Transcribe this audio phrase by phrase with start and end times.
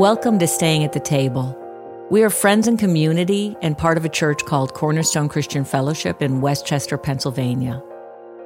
[0.00, 1.54] Welcome to Staying at the Table.
[2.10, 6.40] We are friends and community and part of a church called Cornerstone Christian Fellowship in
[6.40, 7.82] West Chester, Pennsylvania.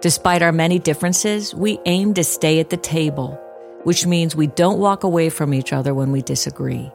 [0.00, 3.40] Despite our many differences, we aim to stay at the table,
[3.84, 6.90] which means we don't walk away from each other when we disagree.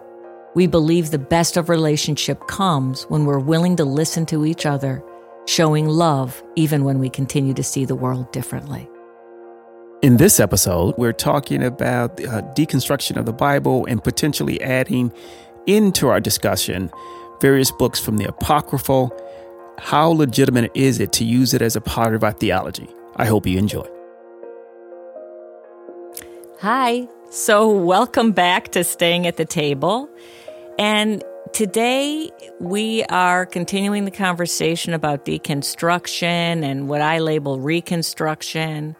[0.55, 5.01] We believe the best of relationship comes when we're willing to listen to each other,
[5.45, 8.89] showing love even when we continue to see the world differently.
[10.01, 15.11] In this episode, we're talking about uh, deconstruction of the Bible and potentially adding
[15.67, 16.89] into our discussion
[17.41, 19.11] various books from the Apocryphal.
[19.77, 22.87] How legitimate is it to use it as a part of our theology?
[23.17, 23.85] I hope you enjoy.
[26.61, 27.09] Hi.
[27.29, 30.09] So, welcome back to Staying at the Table.
[30.79, 38.95] And today we are continuing the conversation about deconstruction and what I label reconstruction.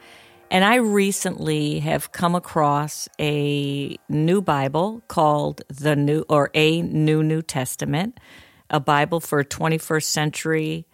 [0.51, 7.21] And I recently have come across a new Bible called the New or a New
[7.21, 8.19] New Testament,
[8.69, 10.87] a Bible for 21st century,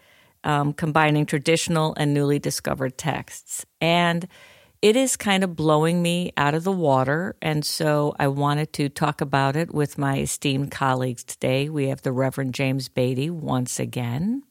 [0.44, 3.66] um, combining traditional and newly discovered texts.
[3.80, 4.28] And
[4.82, 7.38] it is kind of blowing me out of the water.
[7.42, 11.70] And so I wanted to talk about it with my esteemed colleagues today.
[11.70, 14.44] We have the Reverend James Beatty once again.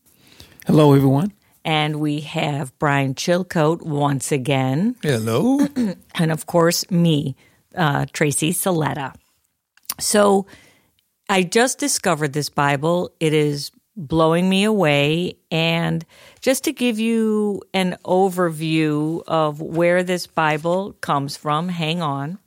[0.67, 1.35] Hello, everyone.
[1.65, 4.97] And we have Brian Chilcote once again.
[5.03, 5.61] Hello.
[6.15, 7.37] and of course, me,
[7.75, 9.15] uh, Tracy Saletta.
[9.99, 10.47] So
[11.29, 13.13] I just discovered this Bible.
[13.19, 15.37] It is blowing me away.
[15.51, 16.05] And
[16.41, 22.39] just to give you an overview of where this Bible comes from, hang on,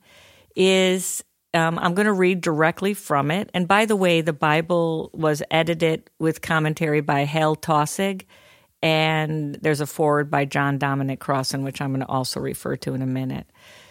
[0.54, 3.50] is um, I'm going to read directly from it.
[3.54, 8.24] And by the way, the Bible was edited with commentary by Hal Taussig
[8.82, 12.94] and there's a forward by John Dominic Crossan, which I'm going to also refer to
[12.94, 13.46] in a minute.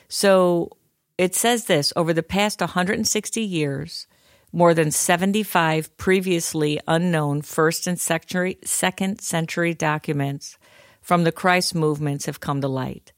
[0.07, 0.77] So
[1.17, 4.07] it says this over the past 160 years,
[4.53, 10.57] more than 75 previously unknown first and second century documents
[11.01, 13.11] from the Christ movements have come to light.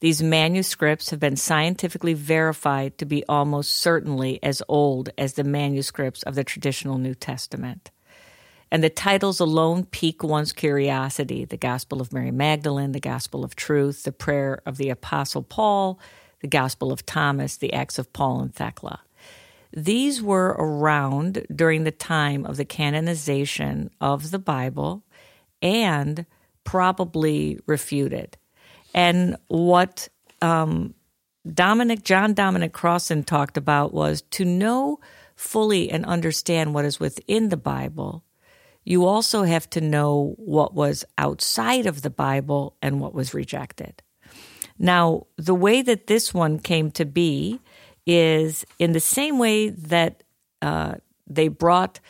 [0.00, 6.22] These manuscripts have been scientifically verified to be almost certainly as old as the manuscripts
[6.22, 7.90] of the traditional New Testament
[8.70, 13.56] and the titles alone pique one's curiosity the Gospel of Mary Magdalene, the Gospel of
[13.56, 15.98] Truth, the Prayer of the Apostle Paul,
[16.40, 19.00] the Gospel of Thomas, the Acts of Paul and Thecla.
[19.72, 25.04] These were around during the time of the canonization of the Bible
[25.62, 26.26] and
[26.64, 28.36] probably refuted.
[28.94, 30.08] And what
[30.42, 30.94] um,
[31.52, 34.98] Dominic, John Dominic Crossan talked about was to know
[35.36, 38.24] fully and understand what is within the Bible
[38.90, 44.02] you also have to know what was outside of the Bible and what was rejected.
[44.80, 47.60] Now, the way that this one came to be
[48.04, 50.24] is in the same way that
[50.60, 50.94] uh,
[51.28, 52.00] they brought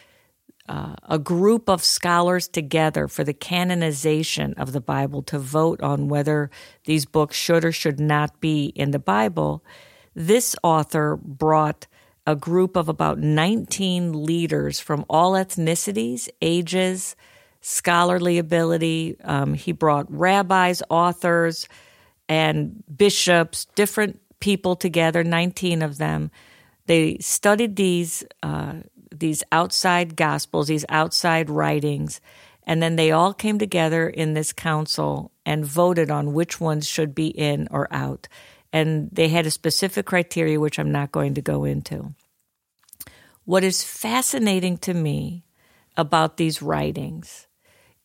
[0.70, 6.08] uh, a group of scholars together for the canonization of the Bible to vote on
[6.08, 6.50] whether
[6.86, 9.62] these books should or should not be in the Bible.
[10.14, 11.86] This author brought
[12.30, 17.16] a group of about 19 leaders from all ethnicities, ages,
[17.60, 19.16] scholarly ability.
[19.24, 21.66] Um, he brought rabbis, authors,
[22.28, 26.30] and bishops, different people together, 19 of them.
[26.86, 28.74] They studied these uh,
[29.12, 32.20] these outside gospels, these outside writings,
[32.62, 37.12] and then they all came together in this council and voted on which ones should
[37.12, 38.28] be in or out.
[38.72, 42.14] And they had a specific criteria, which I'm not going to go into.
[43.50, 45.44] What is fascinating to me
[45.96, 47.48] about these writings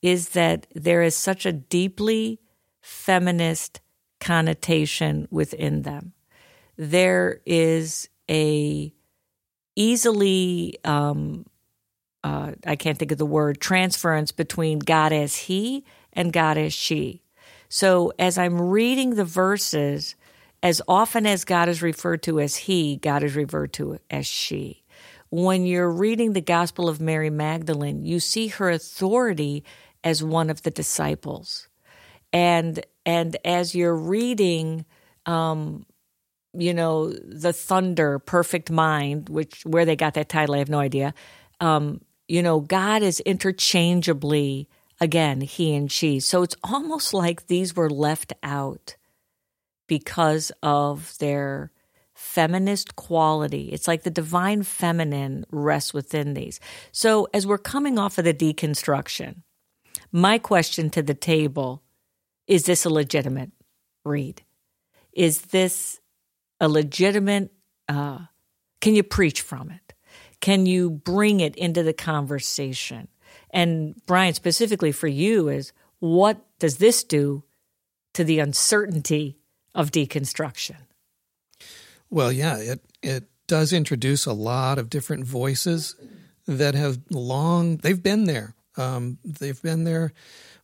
[0.01, 2.39] is that there is such a deeply
[2.81, 3.79] feminist
[4.19, 6.13] connotation within them.
[6.77, 8.91] There is a
[9.75, 11.45] easily um,
[12.23, 16.73] uh, I can't think of the word transference between God as He and God as
[16.73, 17.21] She.
[17.69, 20.15] So as I'm reading the verses,
[20.63, 24.81] as often as God is referred to as He, God is referred to as She
[25.29, 29.63] when you're reading the Gospel of Mary Magdalene, you see her authority
[30.03, 31.67] as one of the disciples.
[32.31, 34.85] And and as you're reading
[35.25, 35.85] um,
[36.57, 40.79] you know, the thunder, perfect mind, which where they got that title, I have no
[40.79, 41.13] idea.
[41.59, 44.67] Um, you know, God is interchangeably
[44.99, 46.19] again, he and she.
[46.19, 48.95] So it's almost like these were left out
[49.87, 51.71] because of their
[52.25, 53.69] feminist quality.
[53.71, 56.59] It's like the divine feminine rests within these.
[56.91, 59.43] So, as we're coming off of the deconstruction,
[60.11, 61.83] my question to the table
[62.47, 63.51] is this a legitimate
[64.03, 64.41] read?
[65.13, 65.99] Is this
[66.59, 67.51] a legitimate,
[67.87, 68.19] uh,
[68.81, 69.93] can you preach from it?
[70.41, 73.07] Can you bring it into the conversation?
[73.51, 77.43] And Brian, specifically for you, is what does this do
[78.13, 79.37] to the uncertainty
[79.73, 80.77] of deconstruction?
[82.09, 85.95] Well, yeah, it it does introduce a lot of different voices
[86.47, 88.55] that have long they've been there.
[88.77, 90.13] Um, they've been there.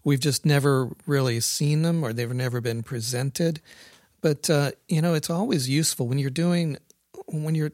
[0.03, 3.61] We've just never really seen them, or they've never been presented.
[4.21, 6.77] But uh, you know, it's always useful when you're doing
[7.27, 7.73] when you're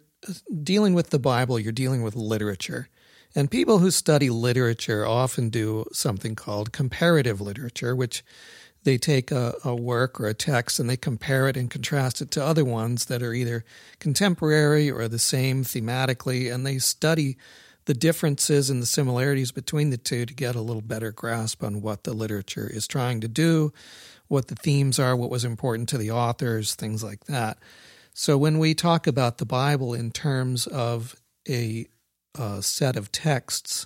[0.63, 1.59] dealing with the Bible.
[1.59, 2.89] You're dealing with literature,
[3.35, 8.23] and people who study literature often do something called comparative literature, which
[8.87, 12.31] they take a, a, work or a text and they compare it and contrast it
[12.31, 13.65] to other ones that are either
[13.99, 17.35] contemporary or the same thematically, and they study
[17.83, 21.81] the differences and the similarities between the two to get a little better grasp on
[21.81, 23.73] what the literature is trying to do,
[24.29, 27.57] what the themes are, what was important to the authors, things like that.
[28.13, 31.13] So when we talk about the Bible in terms of
[31.49, 31.87] a,
[32.35, 33.85] a set of texts,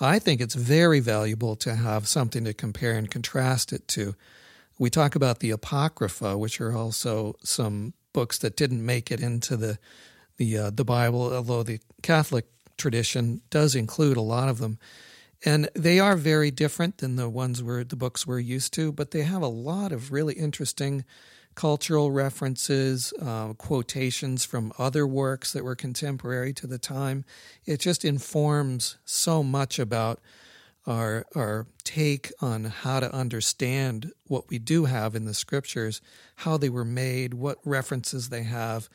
[0.00, 4.14] I think it's very valuable to have something to compare and contrast it to.
[4.78, 9.56] We talk about the Apocrypha, which are also some books that didn't make it into
[9.56, 9.78] the
[10.36, 12.46] the uh, the Bible, although the Catholic
[12.76, 14.78] tradition does include a lot of them.
[15.44, 19.10] And they are very different than the ones where the books we're used to, but
[19.10, 21.04] they have a lot of really interesting
[21.54, 27.24] cultural references, uh, quotations from other works that were contemporary to the time.
[27.66, 30.20] It just informs so much about
[30.88, 36.00] our our take on how to understand what we do have in the scriptures,
[36.36, 38.88] how they were made, what references they have.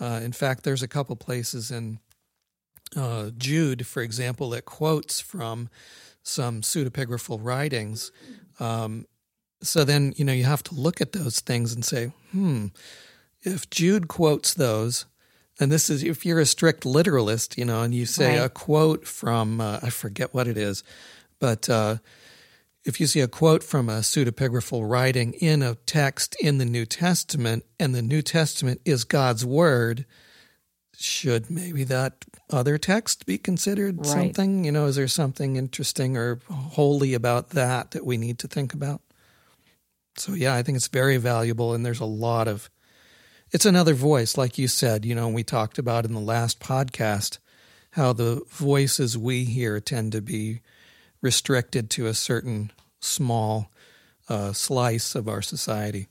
[0.00, 1.98] Uh, in fact, there's a couple places in
[2.96, 5.68] uh, Jude, for example, that quotes from
[6.22, 8.12] some pseudepigraphal writings.
[8.60, 9.06] Um,
[9.62, 12.66] so then, you know, you have to look at those things and say, hmm,
[13.42, 15.06] if Jude quotes those,
[15.60, 18.44] and this is if you're a strict literalist, you know, and you say right.
[18.44, 20.84] a quote from, uh, I forget what it is,
[21.40, 21.96] but uh,
[22.84, 26.86] if you see a quote from a pseudepigraphal writing in a text in the New
[26.86, 30.06] Testament, and the New Testament is God's word,
[30.96, 34.06] should maybe that other text be considered right.
[34.06, 34.64] something?
[34.64, 38.74] You know, is there something interesting or holy about that that we need to think
[38.74, 39.00] about?
[40.16, 41.74] So, yeah, I think it's very valuable.
[41.74, 42.70] And there's a lot of,
[43.52, 47.38] it's another voice, like you said, you know, we talked about in the last podcast
[47.92, 50.60] how the voices we hear tend to be
[51.20, 52.70] restricted to a certain
[53.00, 53.70] small
[54.28, 56.08] uh, slice of our society.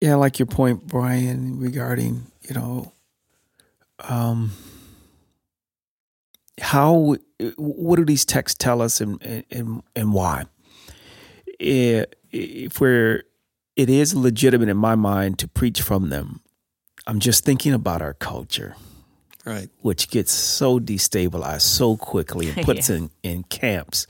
[0.00, 2.92] Yeah, I like your point, Brian, regarding you know,
[4.08, 4.52] um,
[6.60, 7.16] how
[7.56, 9.20] what do these texts tell us, and
[9.50, 10.44] and and why?
[11.60, 13.24] If we're,
[13.74, 16.40] it is legitimate in my mind to preach from them.
[17.06, 18.76] I'm just thinking about our culture,
[19.44, 22.96] right, which gets so destabilized so quickly and puts yeah.
[22.96, 24.06] in in camps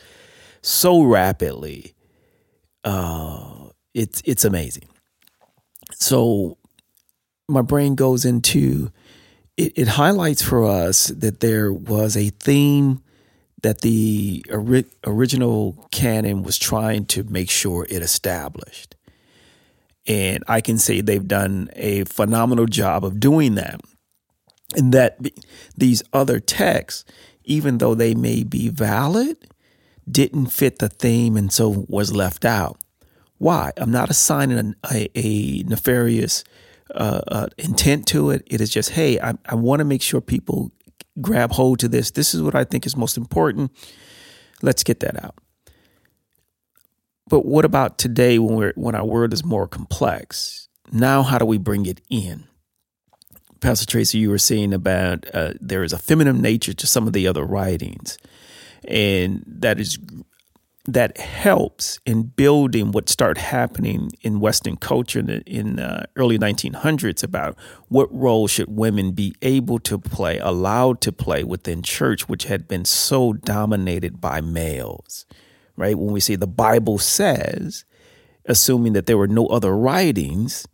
[0.63, 1.95] so rapidly.
[2.85, 4.89] Uh, it's it's amazing
[5.99, 6.57] so
[7.49, 8.91] my brain goes into
[9.57, 13.03] it, it highlights for us that there was a theme
[13.63, 18.95] that the ori- original canon was trying to make sure it established.
[20.07, 23.81] And I can say they've done a phenomenal job of doing that.
[24.77, 25.19] And that
[25.77, 27.05] these other texts,
[27.45, 29.37] even though they may be valid,
[30.11, 32.79] didn't fit the theme and so was left out.
[33.39, 33.73] Why?
[33.77, 36.45] I'm not assigning a, a, a nefarious
[36.95, 38.43] uh, uh, intent to it.
[38.47, 40.73] It is just, hey, I, I want to make sure people
[41.21, 42.11] grab hold to this.
[42.11, 43.71] This is what I think is most important.
[44.63, 45.37] Let's get that out.
[47.29, 50.69] But what about today when we're when our world is more complex?
[50.91, 52.45] Now, how do we bring it in?
[53.61, 57.12] Pastor Tracy, you were saying about uh, there is a feminine nature to some of
[57.12, 58.19] the other writings,
[58.85, 59.99] and that is
[60.88, 66.38] that helps in building what started happening in Western culture in the in, uh, early
[66.38, 72.27] 1900s about what role should women be able to play, allowed to play within church,
[72.27, 75.27] which had been so dominated by males.
[75.77, 75.97] Right?
[75.97, 77.85] When we say the Bible says,
[78.47, 80.67] assuming that there were no other writings,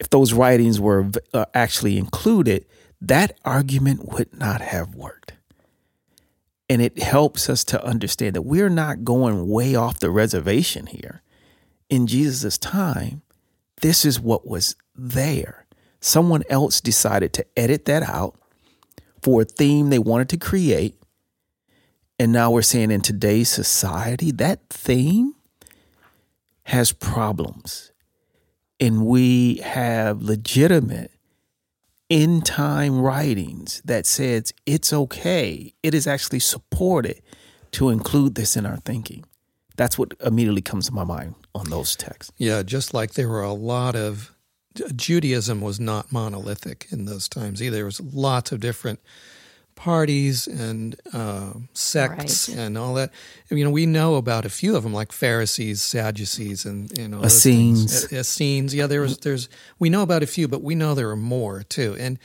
[0.00, 2.64] if those writings were uh, actually included,
[3.00, 5.34] that argument would not have worked.
[6.68, 11.22] And it helps us to understand that we're not going way off the reservation here.
[11.90, 13.22] In Jesus' time,
[13.82, 15.66] this is what was there.
[16.00, 18.38] Someone else decided to edit that out
[19.20, 20.96] for a theme they wanted to create.
[22.18, 25.34] And now we're saying in today's society, that theme
[26.64, 27.92] has problems.
[28.80, 31.12] And we have legitimate
[32.08, 37.22] end time writings that says it's okay, it is actually supported
[37.72, 39.24] to include this in our thinking.
[39.76, 42.32] That's what immediately comes to my mind on those texts.
[42.36, 44.34] Yeah, just like there were a lot of
[44.94, 47.76] Judaism was not monolithic in those times either.
[47.76, 49.00] There was lots of different
[49.80, 52.58] parties and uh, sects right.
[52.58, 53.10] and all that.
[53.48, 57.24] You know, we know about a few of them, like Pharisees, Sadducees, and you know,
[57.24, 58.12] Essenes.
[58.12, 58.74] Essenes.
[58.74, 59.16] Yeah, there was.
[59.18, 59.48] There's.
[59.78, 61.96] We know about a few, but we know there are more too.
[61.98, 62.18] And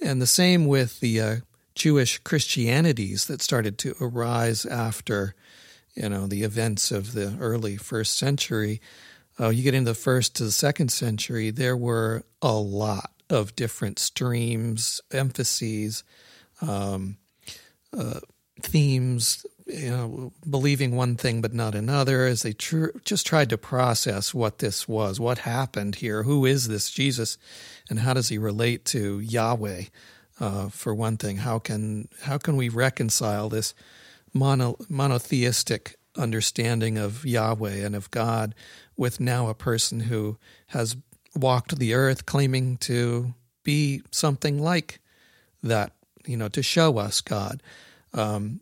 [0.00, 1.36] and the same with the uh,
[1.74, 5.34] Jewish Christianities that started to arise after,
[5.94, 8.80] you know, the events of the early first century.
[9.38, 13.56] Uh, you get into the first to the second century, there were a lot of
[13.56, 16.04] different streams, emphases,
[16.60, 17.18] um,
[17.96, 18.20] uh,
[18.60, 23.58] themes, you know, believing one thing but not another, as they tr- just tried to
[23.58, 27.38] process what this was, what happened here, who is this Jesus,
[27.88, 29.84] and how does he relate to Yahweh?
[30.40, 33.72] Uh, for one thing, how can how can we reconcile this
[34.32, 38.54] mono, monotheistic understanding of Yahweh and of God
[38.96, 40.36] with now a person who
[40.68, 40.96] has
[41.34, 45.00] walked the earth claiming to be something like
[45.62, 45.92] that,
[46.26, 47.62] you know, to show us God.
[48.12, 48.60] Um,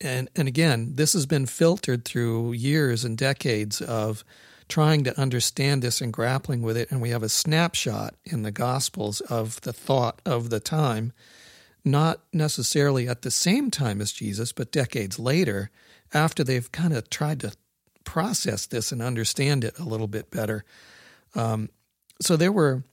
[0.00, 4.24] and and again, this has been filtered through years and decades of
[4.68, 6.90] trying to understand this and grappling with it.
[6.90, 11.12] And we have a snapshot in the Gospels of the thought of the time,
[11.84, 15.70] not necessarily at the same time as Jesus, but decades later,
[16.14, 17.52] after they've kind of tried to
[18.04, 20.64] process this and understand it a little bit better.
[21.34, 21.68] Um,
[22.20, 22.84] so there were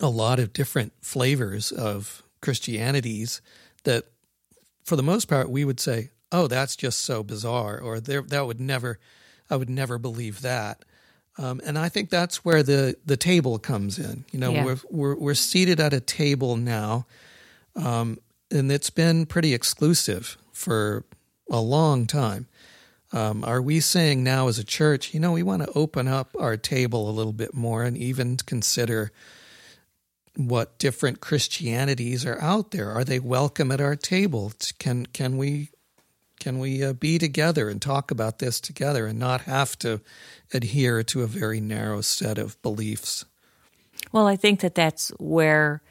[0.00, 3.40] a lot of different flavors of Christianities
[3.84, 4.04] that,
[4.84, 8.60] for the most part, we would say, "Oh, that's just so bizarre," or "That would
[8.60, 8.98] never,
[9.48, 10.84] I would never believe that."
[11.38, 14.24] Um, and I think that's where the the table comes in.
[14.32, 14.64] You know, yeah.
[14.64, 17.06] we're, we're we're seated at a table now,
[17.76, 18.18] um,
[18.50, 21.04] and it's been pretty exclusive for
[21.50, 22.46] a long time.
[23.12, 26.36] Um, are we saying now as a church, you know, we want to open up
[26.38, 29.10] our table a little bit more and even consider
[30.36, 32.90] what different Christianities are out there?
[32.90, 34.52] Are they welcome at our table?
[34.78, 35.70] Can can we
[36.38, 40.00] can we uh, be together and talk about this together and not have to
[40.52, 43.24] adhere to a very narrow set of beliefs?
[44.12, 45.82] Well, I think that that's where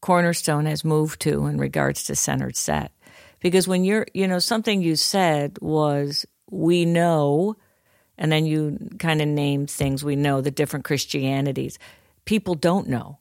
[0.00, 2.92] Cornerstone has moved to in regards to centered set.
[3.40, 7.56] Because when you're, you know, something you said was we know,
[8.18, 11.78] and then you kind of name things we know, the different Christianities.
[12.24, 13.18] People don't know.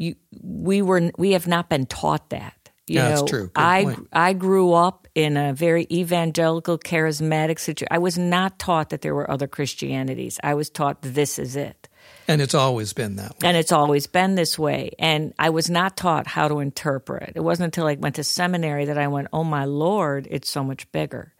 [0.00, 2.70] You, we were, we have not been taught that.
[2.86, 3.46] You yeah, know, that's true.
[3.48, 4.08] Good I point.
[4.12, 7.88] I grew up in a very evangelical, charismatic situation.
[7.90, 10.40] I was not taught that there were other Christianities.
[10.42, 11.88] I was taught this is it.
[12.26, 13.48] And it's always been that way.
[13.48, 14.92] And it's always been this way.
[14.98, 17.34] And I was not taught how to interpret.
[17.36, 20.64] It wasn't until I went to seminary that I went, oh my Lord, it's so
[20.64, 21.34] much bigger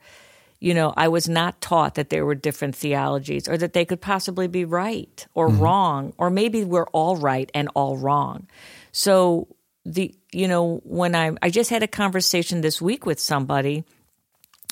[0.61, 3.99] you know, I was not taught that there were different theologies or that they could
[3.99, 5.59] possibly be right or mm-hmm.
[5.59, 8.47] wrong, or maybe we're all right and all wrong.
[8.91, 9.47] So
[9.85, 13.83] the you know, when I I just had a conversation this week with somebody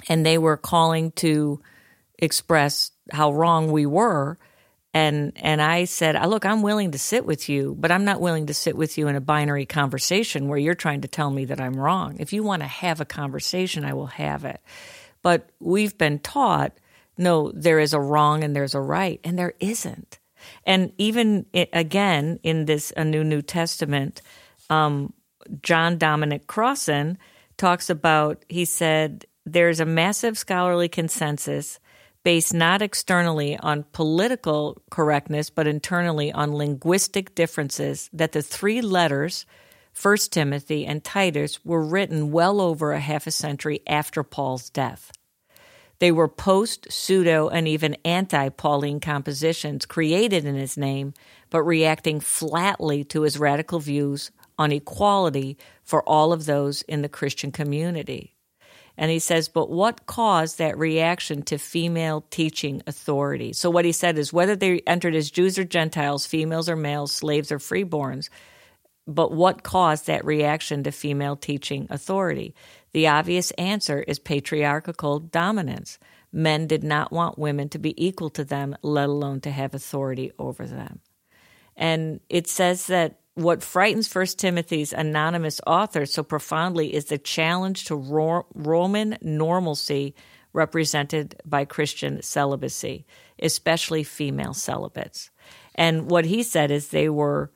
[0.07, 1.59] and they were calling to
[2.19, 4.37] express how wrong we were
[4.93, 8.21] and and I said, I "Look, I'm willing to sit with you, but I'm not
[8.21, 11.45] willing to sit with you in a binary conversation where you're trying to tell me
[11.45, 12.17] that I'm wrong.
[12.19, 14.61] If you want to have a conversation, I will have it."
[15.21, 16.73] But we've been taught
[17.19, 20.19] no, there is a wrong and there's a right, and there isn't.
[20.65, 24.21] And even again in this a new New Testament,
[24.69, 25.13] um,
[25.61, 27.17] John Dominic Crossan
[27.57, 28.45] talks about.
[28.47, 31.79] He said there's a massive scholarly consensus
[32.23, 39.45] based not externally on political correctness, but internally on linguistic differences that the three letters.
[39.99, 45.11] First Timothy and Titus were written well over a half a century after Paul's death.
[45.99, 51.13] They were post, pseudo, and even anti Pauline compositions created in his name,
[51.49, 57.09] but reacting flatly to his radical views on equality for all of those in the
[57.09, 58.37] Christian community.
[58.95, 63.51] And he says, but what caused that reaction to female teaching authority?
[63.51, 67.11] So, what he said is whether they entered as Jews or Gentiles, females or males,
[67.11, 68.29] slaves or freeborns,
[69.09, 72.53] but what caused that reaction to female teaching authority?
[72.91, 75.97] The obvious answer is patriarchal dominance.
[76.31, 80.31] Men did not want women to be equal to them, let alone to have authority
[80.37, 80.99] over them.
[81.75, 87.85] And it says that what frightens First Timothy's anonymous author so profoundly is the challenge
[87.85, 90.13] to Ro- Roman normalcy
[90.53, 93.05] represented by Christian celibacy,
[93.41, 95.31] especially female celibates.
[95.73, 97.51] And what he said is they were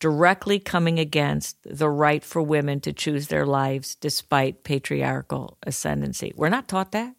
[0.00, 6.32] directly coming against the right for women to choose their lives despite patriarchal ascendancy.
[6.36, 7.14] We're not taught that.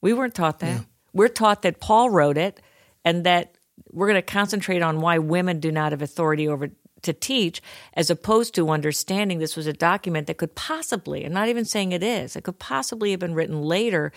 [0.00, 0.80] We weren't taught that.
[0.80, 0.84] Yeah.
[1.12, 2.60] We're taught that Paul wrote it
[3.04, 3.56] and that
[3.90, 6.70] we're going to concentrate on why women do not have authority over
[7.02, 7.62] to teach
[7.94, 11.92] as opposed to understanding this was a document that could possibly, I'm not even saying
[11.92, 14.12] it is, it could possibly have been written later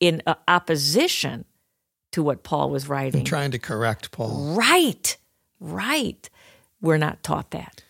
[0.00, 1.44] in uh, opposition
[2.12, 3.20] to what Paul was writing.
[3.20, 4.54] And trying to correct Paul.
[4.56, 5.16] Right,
[5.60, 6.28] right.
[6.82, 7.82] We're not taught that.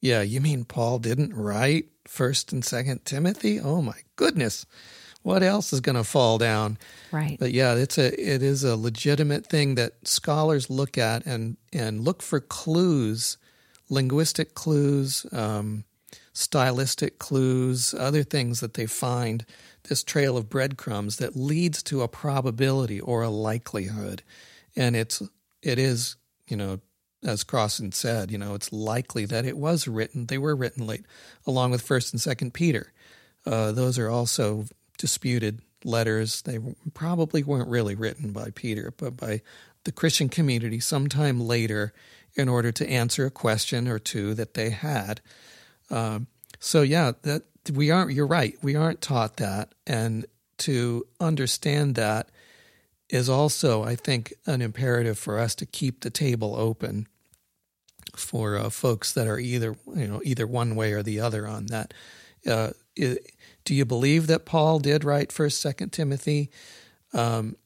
[0.00, 3.58] Yeah, you mean Paul didn't write 1st and 2nd Timothy?
[3.58, 4.66] Oh my goodness.
[5.22, 6.76] What else is going to fall down?
[7.10, 7.38] Right.
[7.40, 12.02] But yeah, it's a it is a legitimate thing that scholars look at and and
[12.02, 13.38] look for clues,
[13.88, 15.84] linguistic clues, um,
[16.34, 19.46] stylistic clues, other things that they find
[19.84, 24.22] this trail of breadcrumbs that leads to a probability or a likelihood.
[24.76, 25.22] And it's
[25.62, 26.80] it is, you know,
[27.24, 30.26] as Crossan said, you know, it's likely that it was written.
[30.26, 31.06] They were written late,
[31.46, 32.92] along with First and Second Peter.
[33.46, 34.66] Uh, those are also
[34.98, 36.42] disputed letters.
[36.42, 36.58] They
[36.92, 39.42] probably weren't really written by Peter, but by
[39.84, 41.92] the Christian community sometime later,
[42.36, 45.20] in order to answer a question or two that they had.
[45.90, 46.26] Um,
[46.58, 48.12] so yeah, that we aren't.
[48.12, 48.56] You're right.
[48.62, 50.26] We aren't taught that, and
[50.58, 52.30] to understand that
[53.08, 57.06] is also, I think, an imperative for us to keep the table open
[58.16, 61.66] for uh, folks that are either you know either one way or the other on
[61.66, 61.94] that.
[62.46, 66.50] Uh, do you believe that Paul did write First, Second Timothy?
[67.12, 67.56] Um,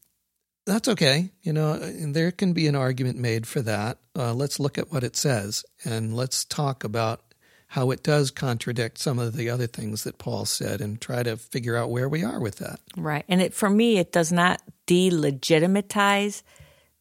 [0.65, 1.31] that's okay.
[1.43, 3.99] You know, there can be an argument made for that.
[4.15, 7.23] Uh, let's look at what it says and let's talk about
[7.69, 11.37] how it does contradict some of the other things that Paul said and try to
[11.37, 12.81] figure out where we are with that.
[12.97, 13.25] Right.
[13.29, 16.43] And it, for me, it does not delegitimize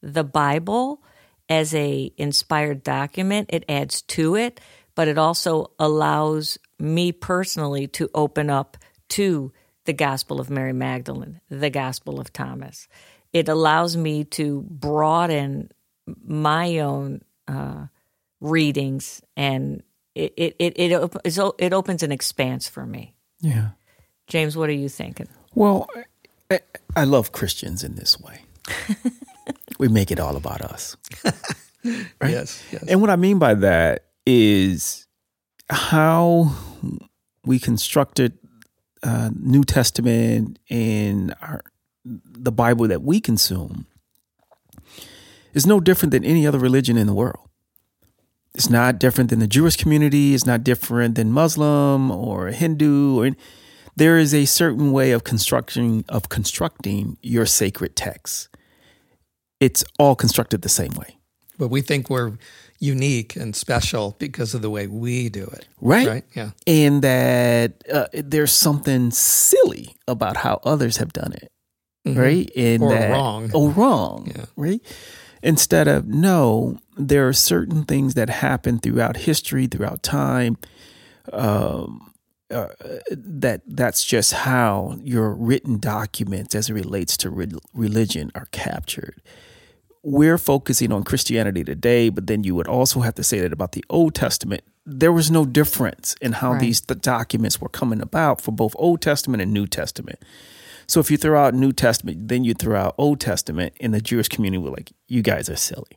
[0.02, 1.02] the Bible
[1.50, 3.50] as a inspired document.
[3.52, 4.60] It adds to it,
[4.96, 8.78] but it also allows me personally to open up
[9.10, 9.52] to
[9.86, 12.88] the Gospel of Mary Magdalene, the Gospel of Thomas.
[13.34, 15.72] It allows me to broaden
[16.26, 17.88] my own uh,
[18.40, 19.84] readings and
[20.16, 23.16] it it it it, it opens an expanse for me.
[23.40, 23.70] Yeah,
[24.28, 25.28] James, what are you thinking?
[25.54, 25.88] Well,
[26.50, 26.62] I,
[26.96, 28.42] I love Christians in this way.
[29.78, 30.98] we make it all about us.
[31.24, 32.32] right?
[32.32, 32.84] Yes, yes.
[32.88, 35.08] And what I mean by that is
[35.70, 36.56] how
[37.46, 38.38] we constructed
[39.04, 41.62] uh, New Testament and our,
[42.04, 43.86] the Bible that we consume
[45.54, 47.48] is no different than any other religion in the world.
[48.54, 50.34] It's not different than the Jewish community.
[50.34, 53.20] It's not different than Muslim or Hindu.
[53.22, 53.32] Or
[53.96, 58.50] there is a certain way of constructing of constructing your sacred texts.
[59.60, 61.18] It's all constructed the same way.
[61.58, 62.34] But we think we're
[62.80, 65.68] unique and special because of the way we do it.
[65.82, 66.08] Right.
[66.08, 66.24] Right.
[66.36, 66.52] Yeah.
[66.68, 71.52] And that uh, there's something silly about how others have done it.
[72.06, 72.20] Mm-hmm.
[72.20, 72.52] Right.
[72.56, 73.52] And or that, wrong.
[73.54, 74.32] Oh, wrong.
[74.36, 74.46] Yeah.
[74.56, 74.82] Right.
[75.42, 80.58] Instead of, no, there are certain things that happen throughout history, throughout time.
[81.34, 82.14] Um,
[82.50, 82.68] uh,
[83.10, 89.22] that that's just how your written documents as it relates to re- religion are captured
[90.08, 93.74] we're focusing on Christianity today, but then you would also have to say that about
[93.74, 94.64] the Old Testament.
[94.86, 96.62] There was no difference in how right.
[96.62, 100.24] these the documents were coming about for both Old Testament and New Testament.
[100.88, 104.00] So if you throw out New Testament, then you throw out Old Testament, and the
[104.00, 105.92] Jewish community were like, "You guys are silly."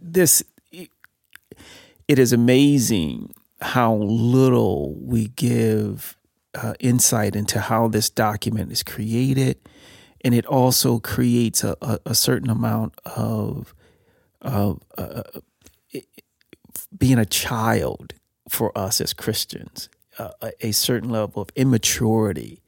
[0.00, 6.16] This it is amazing how little we give
[6.54, 9.58] uh, insight into how this document is created
[10.24, 13.74] and it also creates a, a, a certain amount of
[14.40, 15.22] of uh,
[16.96, 18.14] being a child
[18.48, 20.30] for us as Christians, uh,
[20.60, 22.60] a certain level of immaturity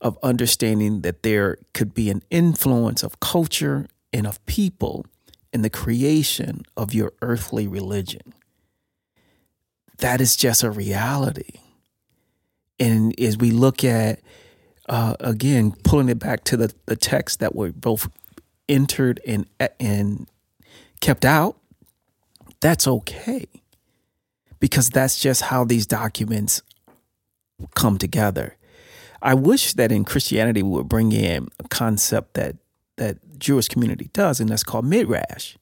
[0.00, 5.06] of understanding that there could be an influence of culture and of people
[5.52, 8.34] in the creation of your earthly religion.
[9.98, 11.60] That is just a reality.
[12.80, 14.20] And as we look at
[14.92, 18.10] uh, again, pulling it back to the, the text that were both
[18.68, 19.46] entered and
[19.80, 20.28] and
[21.00, 21.56] kept out,
[22.60, 23.46] that's okay.
[24.60, 26.60] Because that's just how these documents
[27.74, 28.58] come together.
[29.22, 32.56] I wish that in Christianity we would bring in a concept that
[32.98, 35.56] that Jewish community does, and that's called midrash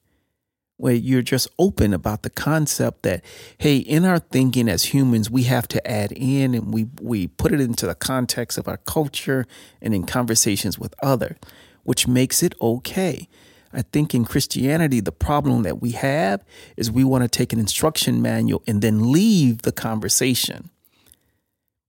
[0.81, 3.23] where you're just open about the concept that
[3.59, 7.53] hey in our thinking as humans we have to add in and we we put
[7.53, 9.45] it into the context of our culture
[9.81, 11.37] and in conversations with other
[11.83, 13.27] which makes it okay
[13.73, 16.43] I think in Christianity, the problem that we have
[16.75, 20.69] is we want to take an instruction manual and then leave the conversation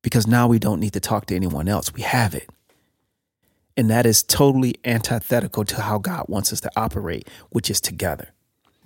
[0.03, 1.93] because now we don't need to talk to anyone else.
[1.93, 2.49] We have it.
[3.77, 8.29] And that is totally antithetical to how God wants us to operate, which is together.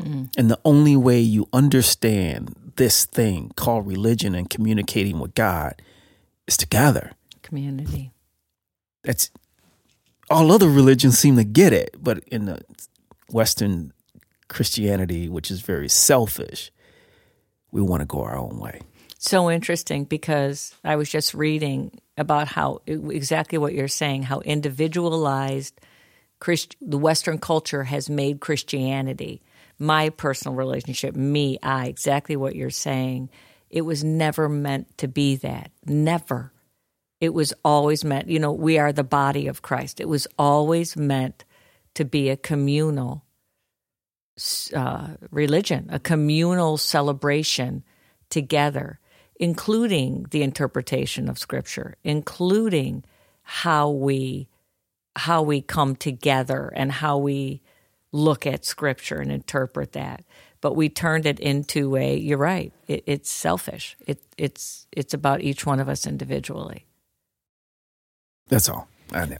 [0.00, 0.24] Mm-hmm.
[0.36, 5.80] And the only way you understand this thing called religion and communicating with God
[6.46, 7.12] is together.
[7.42, 8.12] Community.
[9.02, 9.30] That's
[10.28, 12.60] all other religions seem to get it, but in the
[13.30, 13.92] Western
[14.48, 16.70] Christianity, which is very selfish,
[17.70, 18.80] we want to go our own way.
[19.18, 25.80] So interesting because I was just reading about how exactly what you're saying, how individualized
[26.38, 29.42] Christ, the Western culture has made Christianity.
[29.78, 33.30] My personal relationship, me, I, exactly what you're saying.
[33.68, 35.70] It was never meant to be that.
[35.84, 36.52] Never.
[37.20, 40.00] It was always meant, you know, we are the body of Christ.
[40.00, 41.44] It was always meant
[41.94, 43.24] to be a communal
[44.74, 47.82] uh, religion, a communal celebration
[48.28, 49.00] together,
[49.36, 53.04] including the interpretation of Scripture, including
[53.42, 54.48] how we
[55.16, 57.62] how we come together and how we
[58.16, 60.24] look at Scripture and interpret that.
[60.60, 62.16] But we turned it into a.
[62.16, 62.72] You're right.
[62.88, 63.96] It, it's selfish.
[64.06, 66.86] It, it's it's about each one of us individually.
[68.48, 68.88] That's all.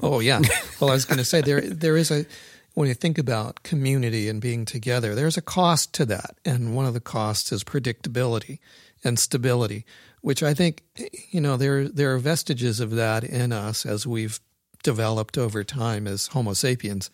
[0.03, 0.41] Oh yeah.
[0.81, 2.27] Well, I was going to say there there is a
[2.75, 6.85] when you think about community and being together, there's a cost to that, and one
[6.85, 8.59] of the costs is predictability
[9.03, 9.87] and stability,
[10.21, 10.83] which I think
[11.31, 14.39] you know there there are vestiges of that in us as we've
[14.83, 17.11] developed over time as Homo sapiens,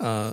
[0.00, 0.32] uh,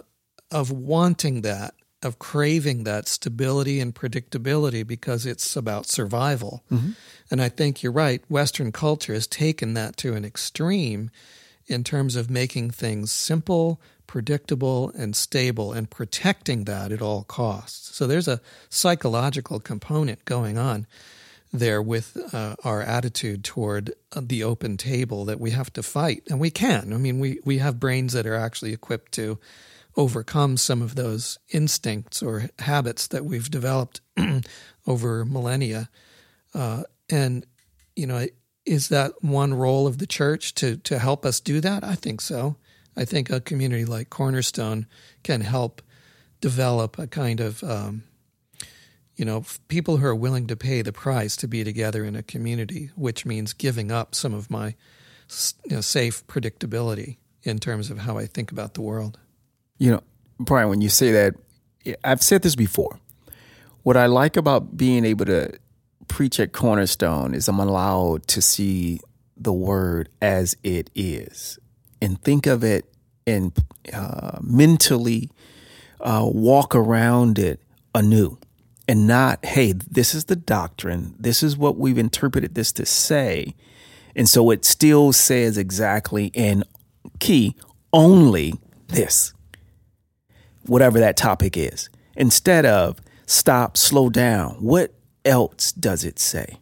[0.55, 6.63] of wanting that of craving that stability and predictability because it's about survival.
[6.71, 6.91] Mm-hmm.
[7.31, 8.23] And I think you're right.
[8.29, 11.09] Western culture has taken that to an extreme
[11.65, 17.95] in terms of making things simple, predictable, and stable and protecting that at all costs.
[17.95, 20.85] So there's a psychological component going on
[21.51, 26.21] there with uh, our attitude toward the open table that we have to fight.
[26.29, 26.93] And we can.
[26.93, 29.39] I mean, we, we have brains that are actually equipped to
[29.97, 34.01] overcome some of those instincts or habits that we've developed
[34.87, 35.89] over millennia.
[36.53, 37.45] Uh, and,
[37.95, 38.25] you know,
[38.65, 41.83] is that one role of the church to, to help us do that?
[41.83, 42.57] I think so.
[42.97, 44.87] I think a community like Cornerstone
[45.23, 45.81] can help
[46.41, 48.03] develop a kind of, um,
[49.15, 52.23] you know, people who are willing to pay the price to be together in a
[52.23, 54.75] community, which means giving up some of my
[55.65, 59.19] you know, safe predictability in terms of how I think about the world.
[59.77, 60.01] You know,
[60.39, 61.35] Brian, when you say that,
[62.03, 62.99] I've said this before.
[63.83, 65.57] What I like about being able to
[66.07, 68.99] preach at Cornerstone is I'm allowed to see
[69.37, 71.59] the word as it is
[72.01, 72.85] and think of it
[73.27, 73.51] and
[73.93, 75.29] uh, mentally
[75.99, 77.59] uh, walk around it
[77.93, 78.37] anew
[78.87, 81.15] and not, hey, this is the doctrine.
[81.19, 83.55] This is what we've interpreted this to say.
[84.15, 86.63] And so it still says exactly and
[87.19, 87.55] key
[87.91, 88.53] only
[88.87, 89.33] this
[90.67, 94.55] whatever that topic is, instead of stop, slow down.
[94.55, 96.57] What else does it say?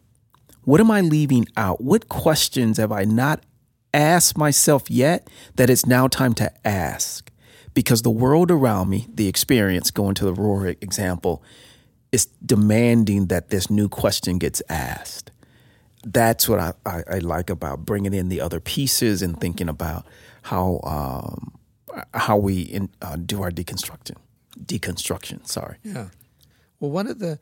[0.62, 1.82] What am I leaving out?
[1.82, 3.42] What questions have I not
[3.92, 7.30] asked myself yet that it's now time to ask?
[7.74, 11.42] Because the world around me, the experience, going to the Rohr example,
[12.12, 15.32] is demanding that this new question gets asked.
[16.04, 20.06] That's what I, I, I like about bringing in the other pieces and thinking about
[20.42, 21.52] how um,
[22.14, 24.16] how we in, uh, do our deconstruction.
[24.64, 25.76] Deconstruction, sorry.
[25.82, 26.08] Yeah.
[26.80, 27.38] Well, one of the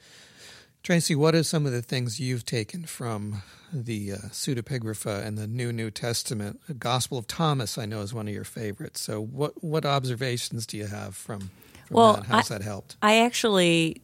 [0.83, 5.47] Tracy, what are some of the things you've taken from the uh, pseudepigrapha and the
[5.47, 6.61] New New Testament?
[6.67, 9.01] The Gospel of Thomas, I know, is one of your favorites.
[9.01, 11.51] So, what what observations do you have from,
[11.87, 12.27] from well, that?
[12.27, 12.97] How's I, that helped?
[13.01, 14.03] I actually,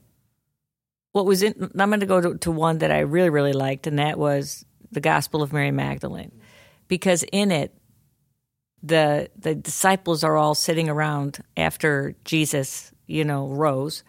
[1.11, 3.89] what was in, I'm going to go to, to one that I really really liked,
[3.89, 6.31] and that was the Gospel of Mary Magdalene,
[6.87, 7.75] because in it
[8.83, 14.05] the the disciples are all sitting around after Jesus, you know, rose,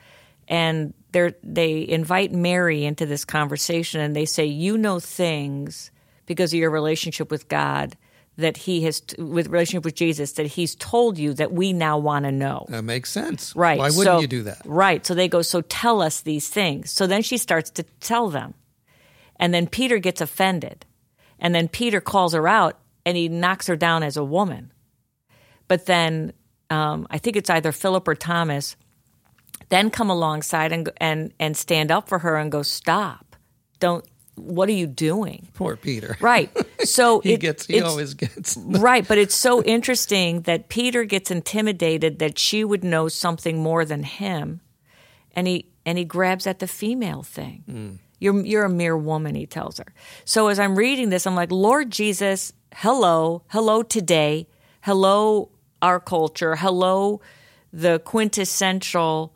[0.47, 5.91] and they they invite Mary into this conversation, and they say, "You know things
[6.25, 7.97] because of your relationship with God."
[8.37, 12.23] That he has, with relationship with Jesus, that he's told you that we now want
[12.23, 12.67] to know.
[12.69, 13.53] That makes sense.
[13.53, 13.77] Right.
[13.77, 14.61] Why wouldn't so, you do that?
[14.63, 15.05] Right.
[15.05, 16.89] So they go, so tell us these things.
[16.89, 18.53] So then she starts to tell them.
[19.35, 20.85] And then Peter gets offended.
[21.37, 24.71] And then Peter calls her out and he knocks her down as a woman.
[25.67, 26.33] But then
[26.69, 28.75] um, I think it's either Philip or Thomas
[29.69, 33.35] then come alongside and and and stand up for her and go stop.
[33.79, 34.03] Don't
[34.35, 35.47] what are you doing?
[35.53, 36.17] Poor Peter.
[36.21, 36.49] right.
[36.85, 37.65] So he it- gets.
[37.65, 38.55] He always gets.
[38.57, 43.83] right, but it's so interesting that Peter gets intimidated that she would know something more
[43.85, 44.61] than him,
[45.33, 47.99] and he and he grabs at the female thing.
[48.19, 49.93] You're you're a mere woman, he tells her.
[50.25, 54.47] So as I'm reading this, I'm like, Lord Jesus, hello, hello today,
[54.81, 55.49] hello
[55.81, 57.21] our culture, hello
[57.73, 59.33] the quintessential,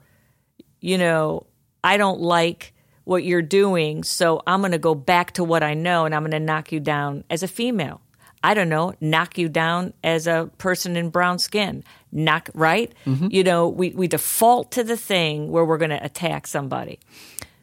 [0.79, 1.45] you know,
[1.83, 5.73] I don't like what you're doing, so I'm going to go back to what I
[5.73, 8.01] know and I'm going to knock you down as a female.
[8.45, 11.83] I don't know, knock you down as a person in brown skin.
[12.11, 12.93] Knock, right?
[13.05, 13.27] Mm-hmm.
[13.31, 16.99] You know, we, we default to the thing where we're going to attack somebody.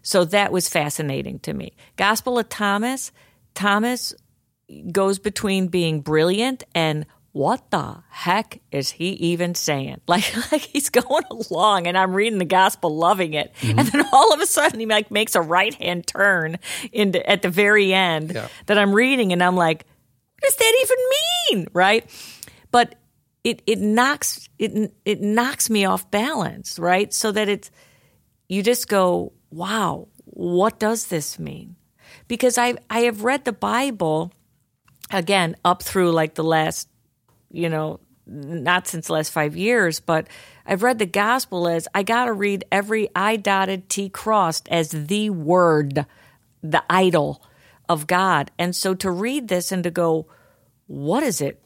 [0.03, 1.73] So that was fascinating to me.
[1.97, 3.13] Gospel of Thomas,
[3.55, 4.15] Thomas
[4.93, 10.01] goes between being brilliant and what the heck is he even saying?
[10.09, 13.79] Like, like he's going along, and I'm reading the gospel, loving it, mm-hmm.
[13.79, 16.59] and then all of a sudden he like makes a right hand turn
[16.93, 18.49] into at the very end Yeah.
[18.67, 19.87] that I'm reading, and I'm like,
[20.41, 22.11] what does that even mean, right?
[22.73, 22.97] But
[23.45, 27.13] it it knocks it it knocks me off balance, right?
[27.15, 27.71] So that it's
[28.49, 31.77] you just go, wow, what does this mean?
[32.29, 34.33] Because I I have read the Bible
[35.11, 36.89] again up through like the last,
[37.51, 40.29] you know, not since the last five years, but
[40.65, 44.91] I've read the gospel as I got to read every I dotted T crossed as
[44.91, 46.07] the word,
[46.63, 47.43] the idol
[47.89, 48.53] of God.
[48.57, 50.29] And so to read this and to go,
[50.87, 51.61] what is it?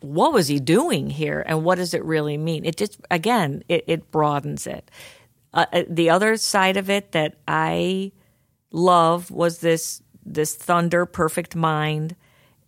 [0.00, 1.44] What was he doing here?
[1.46, 2.64] And what does it really mean?
[2.64, 4.90] It just, again, it, it broadens it.
[5.52, 8.12] Uh, uh, the other side of it that I
[8.70, 12.14] love was this this thunder perfect mind.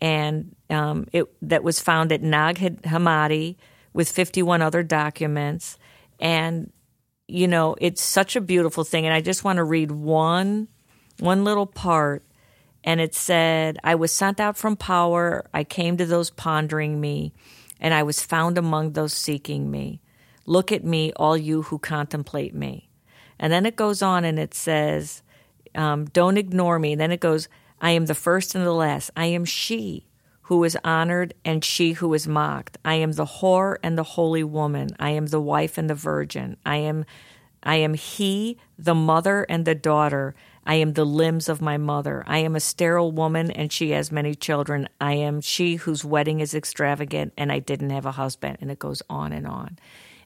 [0.01, 3.57] And um, it that was found at Nag Hammadi
[3.93, 5.79] with 51 other documents.
[6.19, 6.73] And
[7.29, 9.07] you know it's such a beautiful thing.
[9.07, 10.69] And I just want to read one
[11.19, 12.25] one little part.
[12.85, 15.47] And it said I was sent out from power.
[15.55, 17.33] I came to those pondering me.
[17.79, 20.02] And I was found among those seeking me
[20.47, 22.89] look at me all you who contemplate me
[23.39, 25.23] and then it goes on and it says
[25.75, 26.95] um, don't ignore me.
[26.95, 27.49] Then it goes,
[27.81, 29.11] I am the first and the last.
[29.17, 30.07] I am she
[30.43, 32.79] who is honored and she who is mocked.
[32.85, 34.91] I am the whore and the holy woman.
[34.99, 36.57] I am the wife and the virgin.
[36.65, 37.05] I am
[37.65, 40.35] I am he, the mother and the daughter.
[40.67, 42.25] I am the limbs of my mother.
[42.27, 44.89] I am a sterile woman and she has many children.
[45.01, 48.59] I am she whose wedding is extravagant and I didn't have a husband.
[48.61, 49.79] And it goes on and on.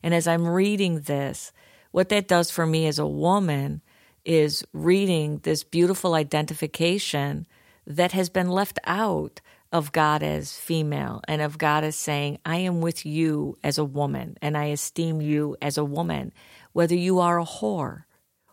[0.06, 1.50] And as I'm reading this,
[1.90, 3.82] what that does for me as a woman
[4.24, 7.44] is reading this beautiful identification
[7.88, 9.40] that has been left out
[9.72, 13.84] of God as female and of God as saying, I am with you as a
[13.84, 16.32] woman and I esteem you as a woman,
[16.72, 18.04] whether you are a whore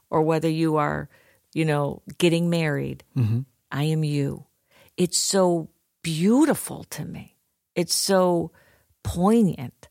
[0.09, 1.07] or whether you are,
[1.53, 3.03] you know, getting married.
[3.15, 3.41] Mm-hmm.
[3.71, 4.47] I am you.
[4.97, 5.69] It's so
[6.01, 7.37] beautiful to me.
[7.75, 8.51] It's so
[9.03, 9.87] poignant.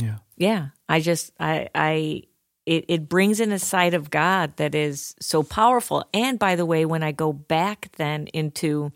[0.00, 0.18] Yeah.
[0.36, 2.22] Yeah, I just I I
[2.66, 6.04] it it brings in a side of God that is so powerful.
[6.14, 8.92] And by the way, when I go back then into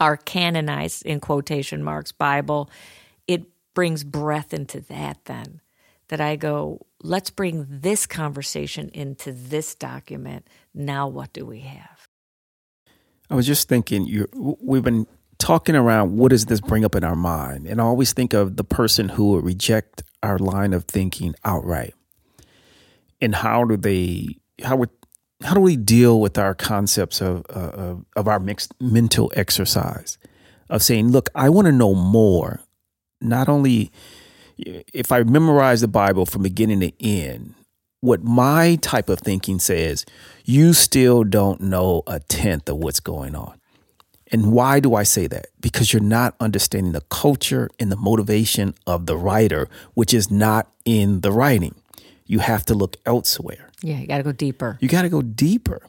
[0.00, 2.70] our canonized in quotation marks Bible,
[3.26, 3.44] it
[3.74, 5.60] brings breath into that then
[6.08, 10.46] that I go, let's bring this conversation into this document.
[10.74, 12.06] Now what do we have?
[13.30, 14.26] I was just thinking, you
[14.60, 15.06] we've been
[15.38, 18.56] talking around what does this bring up in our mind, and I always think of
[18.56, 21.94] the person who would reject our line of thinking outright,
[23.20, 24.90] and how do they how would
[25.42, 30.18] how do we deal with our concepts of uh, of, of our mixed mental exercise
[30.68, 32.60] of saying, look, I want to know more,
[33.20, 33.90] not only
[34.58, 37.54] if I memorize the Bible from beginning to end,
[38.00, 40.04] what my type of thinking says,
[40.44, 43.60] you still don't know a tenth of what's going on.
[44.30, 45.46] And why do I say that?
[45.60, 50.70] Because you're not understanding the culture and the motivation of the writer, which is not
[50.84, 51.74] in the writing.
[52.26, 53.70] You have to look elsewhere.
[53.82, 54.76] Yeah, you got to go deeper.
[54.80, 55.82] You got to go deeper.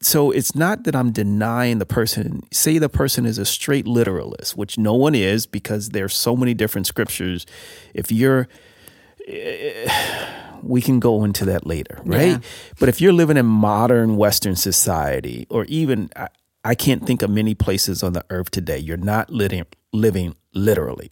[0.00, 2.42] So it's not that I'm denying the person.
[2.52, 6.54] Say the person is a straight literalist, which no one is because there's so many
[6.54, 7.46] different scriptures.
[7.94, 8.48] If you're
[10.62, 12.32] we can go into that later, right?
[12.32, 12.38] Yeah.
[12.78, 16.10] But if you're living in modern Western society, or even
[16.64, 21.10] I, can't think of many places on the earth today, you're not living living literally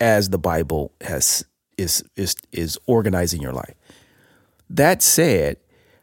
[0.00, 1.44] as the Bible has
[1.76, 3.74] is is is organizing your life.
[4.68, 5.56] That said,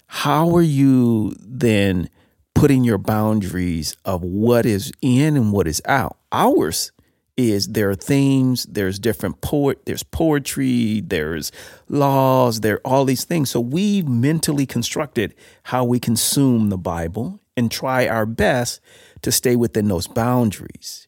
[0.08, 2.10] how are you then
[2.54, 6.18] putting your boundaries of what is in and what is out?
[6.32, 6.92] Ours
[7.38, 11.52] is there are themes, there's different poet, there's poetry, there's
[11.88, 13.52] laws, there are all these things.
[13.52, 18.80] So we've mentally constructed how we consume the Bible and try our best
[19.24, 21.08] to stay within those boundaries.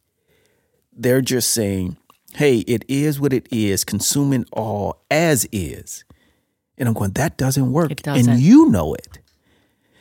[0.91, 1.95] They're just saying,
[2.33, 6.03] hey, it is what it is, consuming all as is.
[6.77, 7.91] And I'm going, that doesn't work.
[7.91, 8.29] It doesn't.
[8.29, 9.19] And you know it.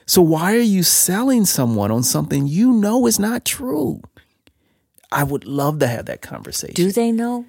[0.07, 4.01] So why are you selling someone on something you know is not true?
[5.13, 6.75] I would love to have that conversation.
[6.75, 7.45] Do they know?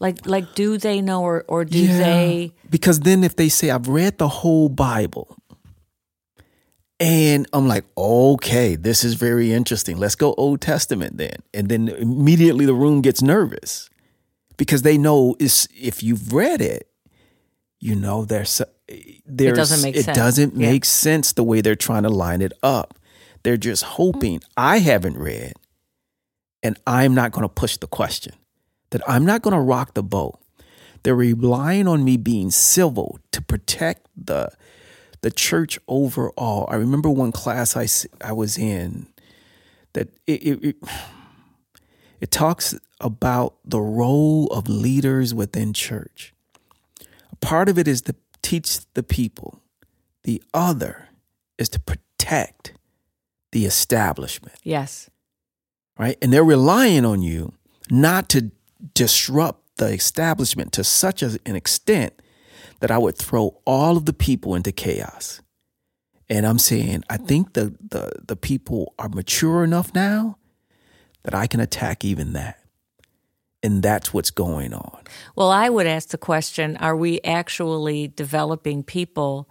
[0.00, 2.52] Like, like, do they know, or or do they?
[2.70, 5.36] Because then, if they say, "I've read the whole Bible,"
[7.00, 9.96] and I'm like, "Okay, this is very interesting.
[9.98, 13.88] Let's go Old Testament then," and then immediately the room gets nervous
[14.56, 16.88] because they know is if you've read it,
[17.80, 18.60] you know there's
[19.26, 20.16] there's it doesn't make it sense.
[20.18, 20.70] doesn't Yeah.
[20.70, 22.98] make sense the way they're trying to line it up.
[23.44, 25.52] They're just hoping I haven't read,
[26.62, 28.34] and I'm not going to push the question.
[28.90, 30.38] That I'm not going to rock the boat.
[31.02, 34.50] They're relying on me being civil to protect the
[35.20, 36.66] the church overall.
[36.70, 37.86] I remember one class I,
[38.26, 39.08] I was in
[39.92, 40.76] that it, it, it
[42.20, 46.34] it talks about the role of leaders within church.
[47.32, 49.60] A part of it is to teach the people.
[50.24, 51.08] The other
[51.58, 52.72] is to protect
[53.52, 55.08] the establishment Yes.
[55.98, 56.18] right?
[56.20, 57.54] And they're relying on you
[57.90, 58.50] not to
[58.94, 62.20] disrupt the establishment to such an extent
[62.80, 65.40] that I would throw all of the people into chaos.
[66.28, 70.38] And I'm saying, I think the the the people are mature enough now
[71.24, 72.58] that I can attack even that.
[73.62, 75.02] And that's what's going on.
[75.34, 79.48] Well, I would ask the question are we actually developing people,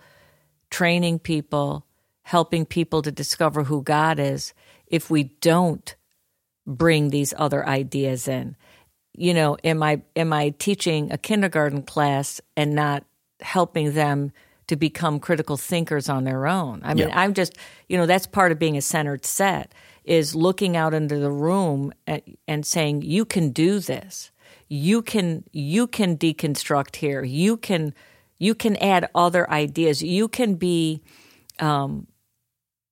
[0.70, 1.86] training people,
[2.24, 4.54] helping people to discover who God is
[4.86, 5.96] if we don't
[6.66, 8.56] bring these other ideas in?
[9.13, 13.04] You know, am I am I teaching a kindergarten class and not
[13.41, 14.32] helping them
[14.67, 16.82] to become critical thinkers on their own?
[16.84, 17.19] I mean, Yeah.
[17.19, 19.73] I'm just, you know, that's part of being a centered set
[20.04, 24.32] is looking out into the room and, and saying, you can do this.
[24.69, 27.23] You can you can deconstruct here.
[27.23, 27.93] You can
[28.38, 30.04] you can add other ideas.
[30.04, 31.02] You can be
[31.60, 32.08] um,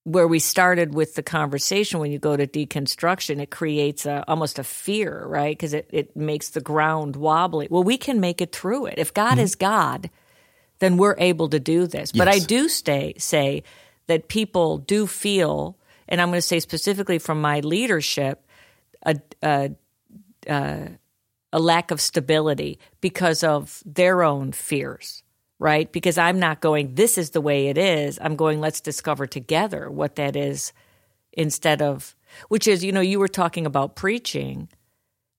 [0.05, 4.59] where we started with the conversation when you go to deconstruction it creates a, almost
[4.59, 8.51] a fear right because it, it makes the ground wobbly well we can make it
[8.51, 10.09] through it if god is god
[10.79, 13.63] then we're able to do this but i do stay say
[14.07, 18.45] that people do feel and i'm going to say specifically from my leadership
[19.05, 19.71] a, a,
[20.47, 20.89] a,
[21.53, 25.23] a lack of stability because of their own fears
[25.59, 25.91] right?
[25.91, 28.19] Because I'm not going, this is the way it is.
[28.21, 30.73] I'm going, let's discover together what that is
[31.31, 32.15] instead of,
[32.49, 34.69] which is, you know, you were talking about preaching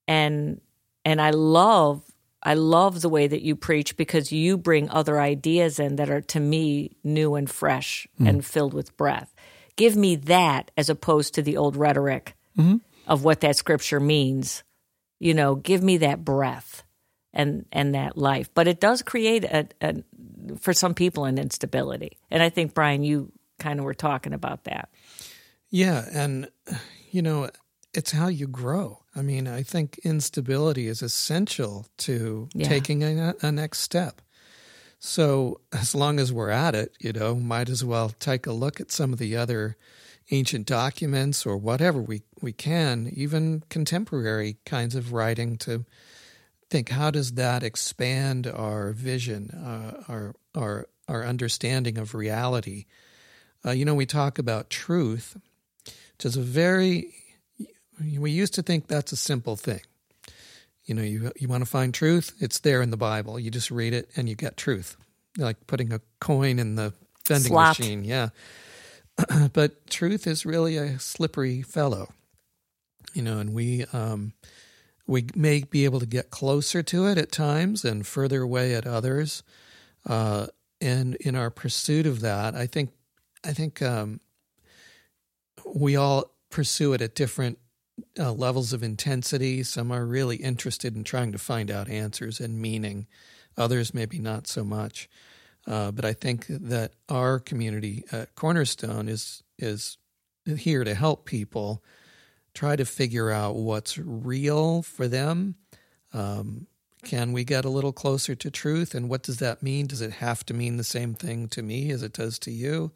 [0.08, 0.60] and,
[1.04, 2.02] and I love,
[2.46, 6.20] I love the way that you preach because you bring other ideas in that are
[6.20, 8.28] to me new and fresh mm-hmm.
[8.28, 9.34] and filled with breath.
[9.74, 12.76] Give me that as opposed to the old rhetoric mm-hmm.
[13.08, 14.62] of what that scripture means.
[15.18, 16.84] You know, give me that breath
[17.32, 18.48] and and that life.
[18.54, 19.94] But it does create a, a
[20.60, 22.16] for some people an instability.
[22.30, 24.88] And I think Brian, you kind of were talking about that.
[25.68, 26.48] Yeah, and
[27.10, 27.50] you know,
[27.96, 29.00] it's how you grow.
[29.14, 32.68] I mean, I think instability is essential to Yeah.
[32.68, 34.20] taking a, a next step.
[34.98, 38.80] So, as long as we're at it, you know, might as well take a look
[38.80, 39.76] at some of the other
[40.30, 45.84] ancient documents or whatever we, we can, even contemporary kinds of writing to
[46.68, 52.86] think how does that expand our vision, uh, our, our, our understanding of reality.
[53.64, 55.36] Uh, you know, we talk about truth,
[55.84, 57.14] which is a very,
[58.00, 59.80] we used to think that's a simple thing.
[60.84, 63.40] You know, you, you want to find truth, it's there in the Bible.
[63.40, 64.96] You just read it and you get truth,
[65.36, 66.92] like putting a coin in the
[67.26, 68.04] vending machine.
[68.04, 68.28] Yeah.
[69.52, 72.08] but truth is really a slippery fellow,
[73.14, 74.32] you know, and we, um,
[75.08, 78.86] we may be able to get closer to it at times and further away at
[78.86, 79.42] others.
[80.04, 80.46] Uh,
[80.80, 82.90] and in our pursuit of that, I think,
[83.44, 84.20] I think um,
[85.64, 87.58] we all pursue it at different
[88.18, 89.62] uh, levels of intensity.
[89.62, 93.06] Some are really interested in trying to find out answers and meaning.
[93.56, 95.08] Others maybe not so much.
[95.66, 99.98] Uh, but I think that our community at Cornerstone is is
[100.44, 101.82] here to help people
[102.54, 105.56] try to figure out what's real for them.
[106.12, 106.68] Um,
[107.04, 109.86] can we get a little closer to truth, and what does that mean?
[109.86, 112.92] Does it have to mean the same thing to me as it does to you?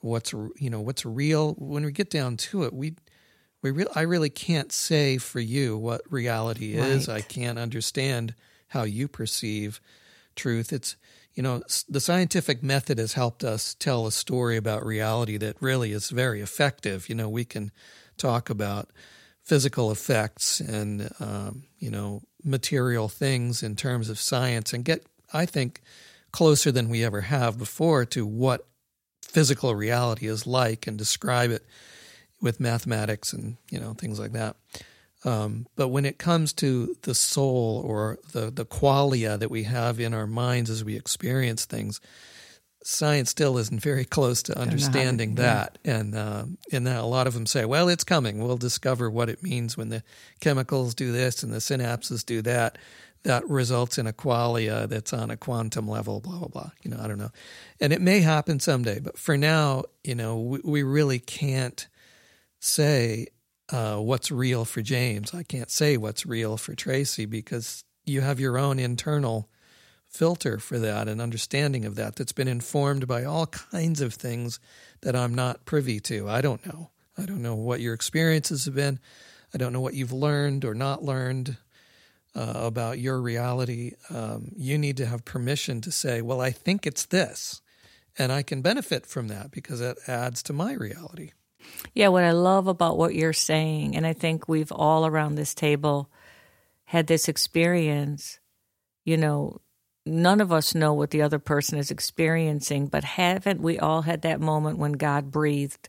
[0.00, 1.54] What's you know what's real?
[1.54, 2.94] When we get down to it, we
[3.62, 7.08] we re- I really can't say for you what reality is.
[7.08, 7.18] Right.
[7.18, 8.34] I can't understand
[8.68, 9.80] how you perceive
[10.36, 10.72] truth.
[10.72, 10.96] It's
[11.34, 15.92] you know the scientific method has helped us tell a story about reality that really
[15.92, 17.08] is very effective.
[17.08, 17.70] You know we can
[18.16, 18.90] talk about
[19.42, 25.46] physical effects and um, you know material things in terms of science and get I
[25.46, 25.82] think
[26.32, 28.66] closer than we ever have before to what
[29.22, 31.64] physical reality is like and describe it
[32.40, 34.56] with mathematics and you know things like that.
[35.24, 40.00] Um, but when it comes to the soul or the the qualia that we have
[40.00, 42.00] in our minds as we experience things,
[42.82, 45.78] science still isn't very close to understanding that.
[45.84, 45.96] Yeah.
[45.96, 48.42] And uh, and a lot of them say, well, it's coming.
[48.42, 50.02] We'll discover what it means when the
[50.40, 52.78] chemicals do this and the synapses do that.
[53.24, 56.70] That results in a qualia that's on a quantum level, blah blah blah.
[56.82, 57.32] You know, I don't know,
[57.78, 58.98] and it may happen someday.
[58.98, 61.86] But for now, you know, we, we really can't
[62.60, 63.26] say
[63.72, 65.34] uh, what's real for James.
[65.34, 69.48] I can't say what's real for Tracy because you have your own internal
[70.06, 74.58] filter for that and understanding of that that's been informed by all kinds of things
[75.02, 76.28] that I'm not privy to.
[76.28, 76.90] I don't know.
[77.16, 78.98] I don't know what your experiences have been.
[79.54, 81.56] I don't know what you've learned or not learned
[82.34, 83.92] uh, about your reality.
[84.10, 87.60] Um, you need to have permission to say, well, I think it's this.
[88.18, 91.30] And I can benefit from that because it adds to my reality.
[91.94, 95.54] Yeah, what I love about what you're saying, and I think we've all around this
[95.54, 96.10] table
[96.84, 98.40] had this experience,
[99.04, 99.60] you know,
[100.06, 104.22] none of us know what the other person is experiencing, but haven't we all had
[104.22, 105.88] that moment when God breathed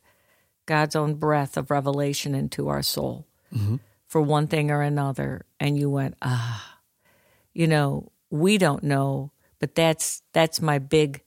[0.65, 3.77] God's own breath of revelation into our soul mm-hmm.
[4.07, 5.45] for one thing or another?
[5.59, 6.79] And you went, ah,
[7.53, 11.21] you know, we don't know, but that's that's my big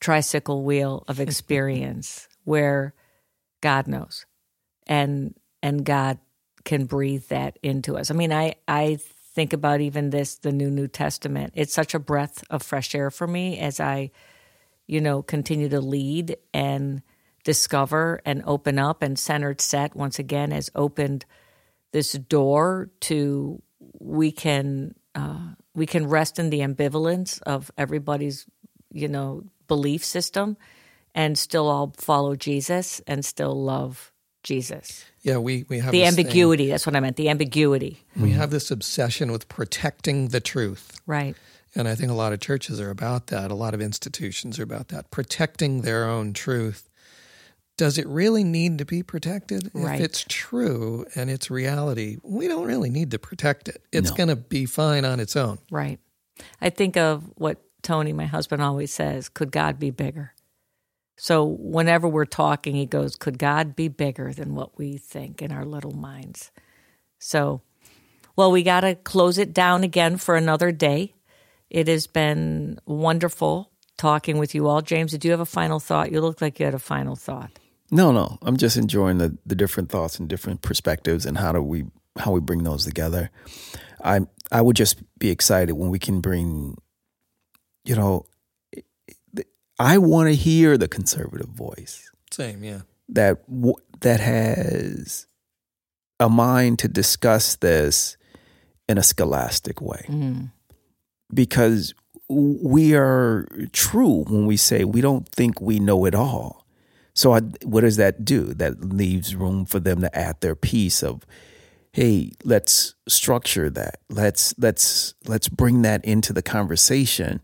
[0.00, 2.94] tricycle wheel of experience where
[3.60, 4.26] God knows.
[4.86, 6.18] And and God
[6.64, 8.10] can breathe that into us.
[8.10, 8.98] I mean, I I
[9.34, 11.52] think about even this, the new New Testament.
[11.56, 14.10] It's such a breath of fresh air for me as I,
[14.86, 17.02] you know, continue to lead and
[17.44, 19.02] discover and open up.
[19.02, 21.24] And Centered Set once again has opened
[21.92, 23.62] this door to
[23.98, 28.46] we can uh, we can rest in the ambivalence of everybody's
[28.92, 30.56] you know belief system
[31.14, 35.04] and still all follow Jesus and still love Jesus.
[35.22, 36.64] Yeah, we, we have the ambiguity.
[36.64, 36.70] Thing.
[36.70, 37.16] That's what I meant.
[37.16, 38.04] The ambiguity.
[38.16, 41.00] We have this obsession with protecting the truth.
[41.06, 41.36] Right.
[41.74, 43.50] And I think a lot of churches are about that.
[43.50, 46.88] A lot of institutions are about that, protecting their own truth.
[47.76, 49.70] Does it really need to be protected?
[49.72, 50.00] Right.
[50.00, 53.82] If it's true and it's reality, we don't really need to protect it.
[53.92, 54.16] It's no.
[54.16, 55.58] going to be fine on its own.
[55.70, 55.98] Right.
[56.60, 60.34] I think of what Tony, my husband, always says could God be bigger?
[61.20, 65.52] So whenever we're talking, he goes, Could God be bigger than what we think in
[65.52, 66.50] our little minds?
[67.18, 67.60] So,
[68.36, 71.12] well, we got to close it down again for another day.
[71.68, 74.80] It has been wonderful talking with you all.
[74.80, 76.10] James, did you have a final thought?
[76.10, 77.50] You look like you had a final thought.
[77.90, 78.38] No, no.
[78.40, 81.84] I'm just enjoying the, the different thoughts and different perspectives and how do we
[82.18, 83.30] how we bring those together.
[84.02, 86.78] I I would just be excited when we can bring,
[87.84, 88.24] you know,
[89.80, 92.10] I want to hear the conservative voice.
[92.30, 92.82] Same, yeah.
[93.08, 93.38] That
[94.02, 95.26] that has
[96.20, 98.18] a mind to discuss this
[98.88, 100.04] in a scholastic way.
[100.06, 100.44] Mm-hmm.
[101.32, 101.94] Because
[102.28, 106.66] we are true when we say we don't think we know it all.
[107.14, 108.52] So I, what does that do?
[108.52, 111.22] That leaves room for them to add their piece of,
[111.92, 114.00] hey, let's structure that.
[114.10, 117.40] Let's let's let's bring that into the conversation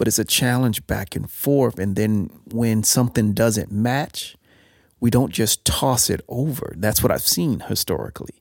[0.00, 1.78] but it's a challenge back and forth.
[1.78, 4.34] And then when something doesn't match,
[4.98, 6.72] we don't just toss it over.
[6.78, 8.40] That's what I've seen historically.